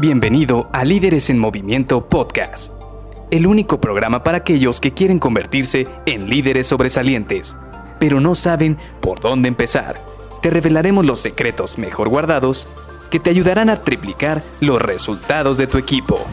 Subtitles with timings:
[0.00, 2.72] Bienvenido a Líderes en Movimiento Podcast,
[3.32, 7.56] el único programa para aquellos que quieren convertirse en líderes sobresalientes,
[7.98, 10.00] pero no saben por dónde empezar.
[10.40, 12.68] Te revelaremos los secretos mejor guardados
[13.10, 16.24] que te ayudarán a triplicar los resultados de tu equipo.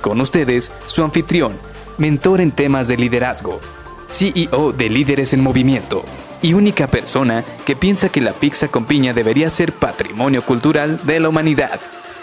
[0.00, 1.52] Con ustedes, su anfitrión,
[1.98, 3.60] mentor en temas de liderazgo,
[4.08, 6.04] CEO de Líderes en Movimiento
[6.42, 11.20] y única persona que piensa que la pizza con piña debería ser patrimonio cultural de
[11.20, 11.78] la humanidad,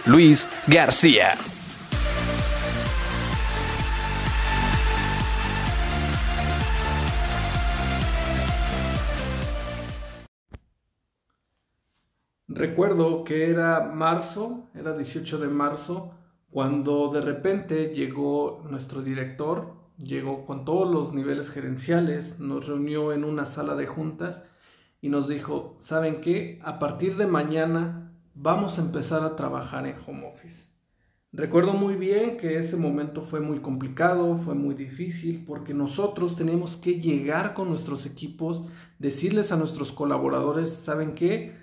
[0.05, 1.33] Luis García.
[12.47, 16.11] Recuerdo que era marzo, era 18 de marzo,
[16.49, 23.23] cuando de repente llegó nuestro director, llegó con todos los niveles gerenciales, nos reunió en
[23.23, 24.41] una sala de juntas
[25.01, 26.59] y nos dijo, ¿saben qué?
[26.63, 28.08] A partir de mañana
[28.41, 30.65] vamos a empezar a trabajar en home office.
[31.33, 36.77] Recuerdo muy bien que ese momento fue muy complicado, fue muy difícil, porque nosotros teníamos
[36.77, 38.63] que llegar con nuestros equipos,
[38.97, 41.57] decirles a nuestros colaboradores, ¿saben qué?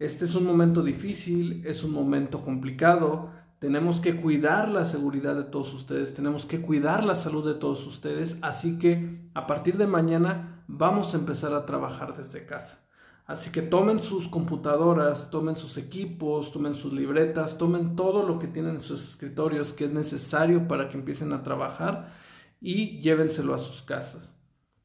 [0.00, 3.30] Este es un momento difícil, es un momento complicado,
[3.60, 7.86] tenemos que cuidar la seguridad de todos ustedes, tenemos que cuidar la salud de todos
[7.86, 12.85] ustedes, así que a partir de mañana vamos a empezar a trabajar desde casa.
[13.26, 18.46] Así que tomen sus computadoras, tomen sus equipos, tomen sus libretas, tomen todo lo que
[18.46, 22.12] tienen en sus escritorios que es necesario para que empiecen a trabajar
[22.60, 24.32] y llévenselo a sus casas.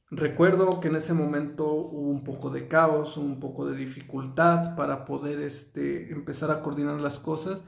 [0.10, 5.06] Recuerdo que en ese momento hubo un poco de caos, un poco de dificultad para
[5.06, 7.64] poder este, empezar a coordinar las cosas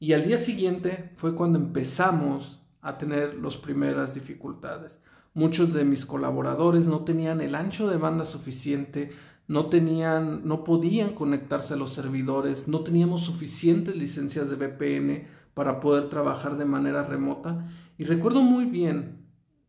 [0.00, 4.98] y al día siguiente fue cuando empezamos a tener las primeras dificultades.
[5.34, 9.12] Muchos de mis colaboradores no tenían el ancho de banda suficiente,
[9.46, 15.80] no tenían, no podían conectarse a los servidores, no teníamos suficientes licencias de VPN para
[15.80, 17.66] poder trabajar de manera remota.
[17.98, 19.24] Y recuerdo muy bien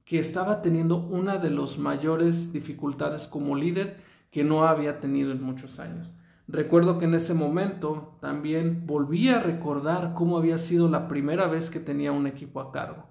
[0.06, 3.98] que estaba teniendo una de las mayores dificultades como líder
[4.32, 6.12] que no había tenido en muchos años.
[6.48, 11.70] Recuerdo que en ese momento también volví a recordar cómo había sido la primera vez
[11.70, 13.08] que tenía un equipo a cargo.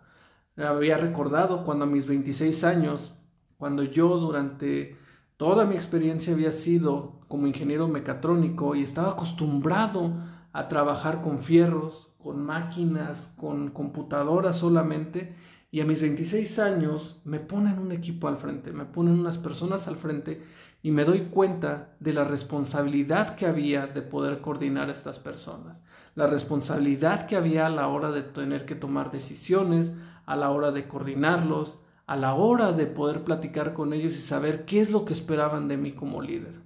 [0.57, 3.13] Había recordado cuando a mis 26 años,
[3.57, 4.97] cuando yo durante
[5.37, 10.13] toda mi experiencia había sido como ingeniero mecatrónico y estaba acostumbrado
[10.53, 15.37] a trabajar con fierros, con máquinas, con computadoras solamente.
[15.71, 19.89] Y a mis 26 años me ponen un equipo al frente, me ponen unas personas
[19.89, 20.41] al frente
[20.85, 25.79] y me doy cuenta de la responsabilidad que había de poder coordinar a estas personas,
[26.15, 29.91] la responsabilidad que había a la hora de tener que tomar decisiones,
[30.27, 34.65] a la hora de coordinarlos, a la hora de poder platicar con ellos y saber
[34.65, 36.61] qué es lo que esperaban de mí como líder.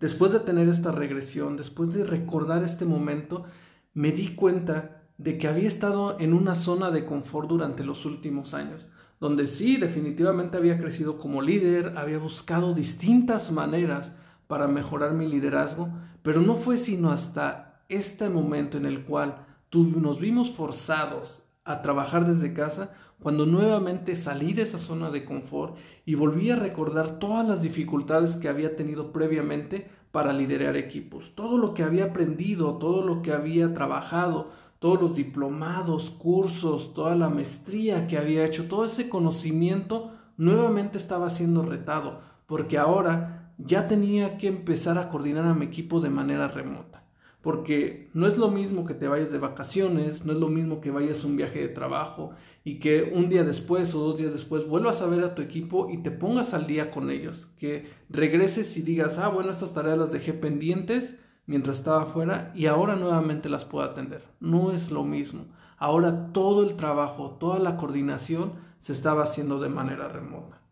[0.00, 3.44] Después de tener esta regresión, después de recordar este momento,
[3.92, 8.54] me di cuenta de que había estado en una zona de confort durante los últimos
[8.54, 8.86] años
[9.20, 14.12] donde sí, definitivamente había crecido como líder, había buscado distintas maneras
[14.46, 15.88] para mejorar mi liderazgo,
[16.22, 22.26] pero no fue sino hasta este momento en el cual nos vimos forzados a trabajar
[22.26, 27.46] desde casa, cuando nuevamente salí de esa zona de confort y volví a recordar todas
[27.48, 33.02] las dificultades que había tenido previamente para liderar equipos, todo lo que había aprendido, todo
[33.02, 38.84] lo que había trabajado, todos los diplomados, cursos, toda la maestría que había hecho, todo
[38.84, 45.54] ese conocimiento nuevamente estaba siendo retado, porque ahora ya tenía que empezar a coordinar a
[45.54, 47.03] mi equipo de manera remota.
[47.44, 50.90] Porque no es lo mismo que te vayas de vacaciones, no es lo mismo que
[50.90, 52.32] vayas a un viaje de trabajo
[52.64, 55.88] y que un día después o dos días después vuelvas a ver a tu equipo
[55.90, 57.48] y te pongas al día con ellos.
[57.58, 61.16] Que regreses y digas, ah, bueno, estas tareas las dejé pendientes,
[61.46, 64.24] mientras estaba afuera y ahora nuevamente las puedo atender.
[64.40, 65.44] No es lo mismo.
[65.76, 70.62] Ahora todo el trabajo, toda la coordinación se estaba haciendo de manera remota.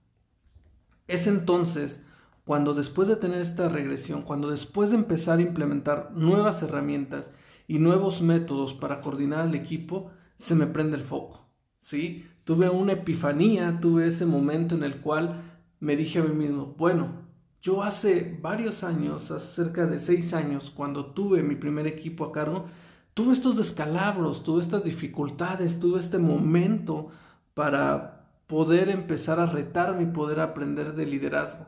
[1.06, 2.02] Es entonces
[2.44, 7.30] cuando después de tener esta regresión, cuando después de empezar a implementar nuevas herramientas
[7.68, 11.48] y nuevos métodos para coordinar al equipo, se me prende el foco.
[11.78, 12.26] ¿Sí?
[12.44, 15.42] Tuve una epifanía, tuve ese momento en el cual
[15.78, 17.22] me dije a mí mismo, bueno,
[17.60, 22.32] yo hace varios años, hace cerca de seis años, cuando tuve mi primer equipo a
[22.32, 22.66] cargo,
[23.14, 27.10] tuve estos descalabros, tuve estas dificultades, tuve este momento
[27.54, 31.66] para poder empezar a retarme y poder aprender de liderazgo.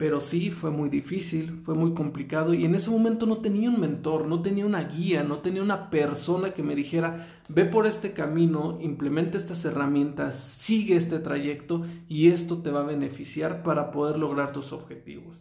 [0.00, 3.78] Pero sí, fue muy difícil, fue muy complicado y en ese momento no tenía un
[3.78, 8.14] mentor, no tenía una guía, no tenía una persona que me dijera, ve por este
[8.14, 14.18] camino, implementa estas herramientas, sigue este trayecto y esto te va a beneficiar para poder
[14.18, 15.36] lograr tus objetivos.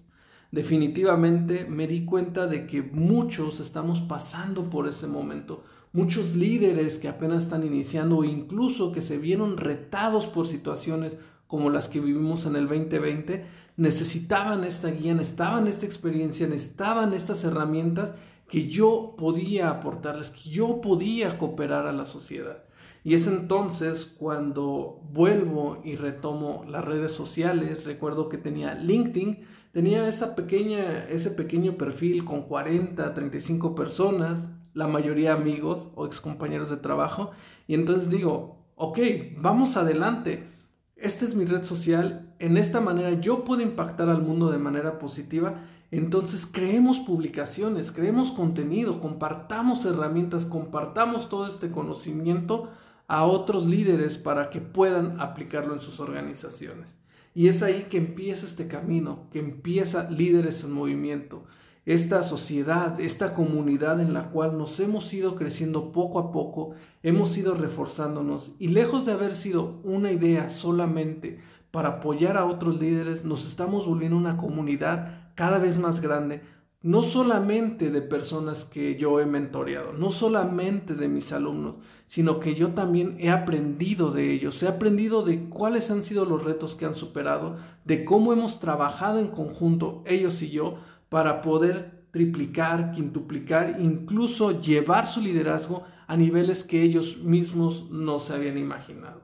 [0.51, 5.63] Definitivamente me di cuenta de que muchos estamos pasando por ese momento.
[5.93, 11.15] Muchos líderes que apenas están iniciando o incluso que se vieron retados por situaciones
[11.49, 13.43] como las que vivimos en el 2020,
[13.79, 18.11] necesitaban esta guía, necesitaban esta experiencia, necesitaban estas herramientas
[18.49, 22.65] que yo podía aportarles, que yo podía cooperar a la sociedad.
[23.05, 30.09] Y es entonces cuando vuelvo y retomo las redes sociales, recuerdo que tenía LinkedIn, tenía
[30.09, 36.77] esa pequeña, ese pequeño perfil con 40, 35 personas, la mayoría amigos o excompañeros de
[36.77, 37.31] trabajo,
[37.65, 38.99] y entonces digo, ok,
[39.37, 40.58] vamos adelante,
[41.01, 44.99] esta es mi red social, en esta manera yo puedo impactar al mundo de manera
[44.99, 45.61] positiva,
[45.91, 52.69] entonces creemos publicaciones, creemos contenido, compartamos herramientas, compartamos todo este conocimiento
[53.07, 56.95] a otros líderes para que puedan aplicarlo en sus organizaciones.
[57.33, 61.45] Y es ahí que empieza este camino, que empieza líderes en movimiento,
[61.89, 67.35] esta sociedad, esta comunidad en la cual nos hemos ido creciendo poco a poco, hemos
[67.35, 71.39] ido reforzándonos y lejos de haber sido una idea solamente
[71.71, 76.43] para apoyar a otros líderes, nos estamos volviendo una comunidad cada vez más grande
[76.81, 81.75] no solamente de personas que yo he mentoreado, no solamente de mis alumnos,
[82.05, 86.43] sino que yo también he aprendido de ellos, he aprendido de cuáles han sido los
[86.43, 90.77] retos que han superado, de cómo hemos trabajado en conjunto ellos y yo
[91.09, 98.33] para poder triplicar, quintuplicar, incluso llevar su liderazgo a niveles que ellos mismos no se
[98.33, 99.21] habían imaginado.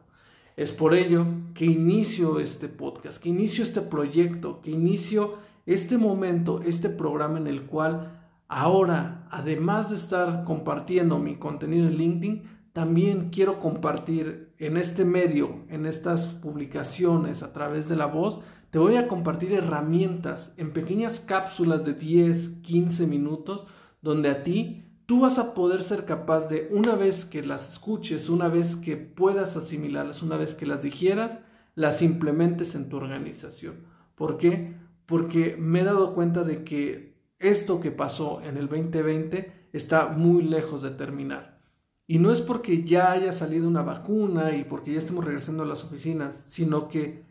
[0.56, 5.36] Es por ello que inicio este podcast, que inicio este proyecto, que inicio
[5.66, 11.98] este momento, este programa en el cual ahora, además de estar compartiendo mi contenido en
[11.98, 18.42] LinkedIn, también quiero compartir en este medio, en estas publicaciones a través de la voz,
[18.76, 23.66] te voy a compartir herramientas en pequeñas cápsulas de 10, 15 minutos,
[24.02, 28.28] donde a ti tú vas a poder ser capaz de, una vez que las escuches,
[28.28, 31.40] una vez que puedas asimilarlas, una vez que las digieras,
[31.74, 33.76] las implementes en tu organización.
[34.14, 34.74] ¿Por qué?
[35.06, 40.44] porque me he dado cuenta de que esto que pasó en el 2020 está muy
[40.44, 41.62] lejos de terminar.
[42.08, 45.66] Y no es porque ya haya salido una vacuna y porque ya estemos regresando a
[45.66, 47.24] las oficinas, sino que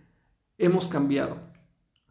[0.58, 1.38] hemos cambiado.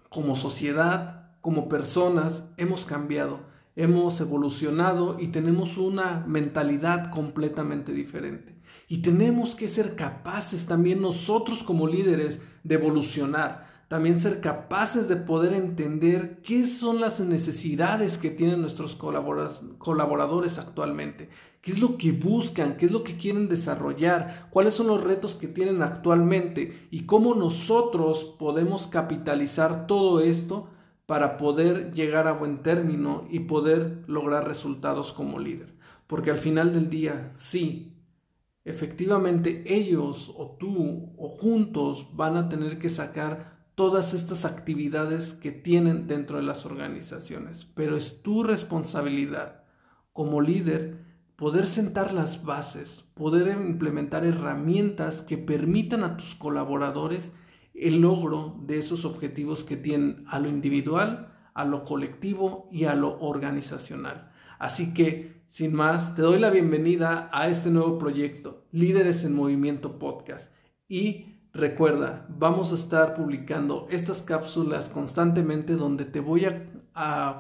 [0.09, 3.41] Como sociedad, como personas, hemos cambiado,
[3.75, 8.55] hemos evolucionado y tenemos una mentalidad completamente diferente.
[8.87, 15.17] Y tenemos que ser capaces también nosotros como líderes de evolucionar, también ser capaces de
[15.17, 21.29] poder entender qué son las necesidades que tienen nuestros colaboradores actualmente,
[21.61, 25.35] qué es lo que buscan, qué es lo que quieren desarrollar, cuáles son los retos
[25.35, 30.69] que tienen actualmente y cómo nosotros podemos capitalizar todo esto
[31.05, 35.71] para poder llegar a buen término y poder lograr resultados como líder.
[36.07, 37.95] Porque al final del día, sí,
[38.65, 45.51] efectivamente ellos o tú o juntos van a tener que sacar todas estas actividades que
[45.51, 49.63] tienen dentro de las organizaciones, pero es tu responsabilidad
[50.13, 57.31] como líder poder sentar las bases, poder implementar herramientas que permitan a tus colaboradores
[57.73, 62.95] el logro de esos objetivos que tienen a lo individual, a lo colectivo y a
[62.95, 64.31] lo organizacional.
[64.59, 69.99] Así que, sin más, te doy la bienvenida a este nuevo proyecto, Líderes en Movimiento
[69.99, 70.53] Podcast.
[70.87, 76.69] Y Recuerda, vamos a estar publicando estas cápsulas constantemente donde te voy a,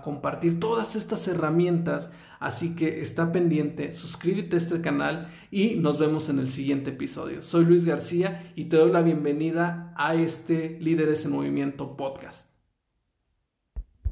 [0.03, 2.11] compartir todas estas herramientas.
[2.39, 7.41] Así que está pendiente, suscríbete a este canal y nos vemos en el siguiente episodio.
[7.41, 12.52] Soy Luis García y te doy la bienvenida a este Líderes en Movimiento podcast.